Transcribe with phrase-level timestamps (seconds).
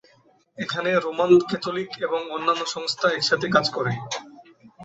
[0.57, 3.93] এখানে Roman Catholic এবং অন্যান্য সংস্থা একসাথে কাজ করে।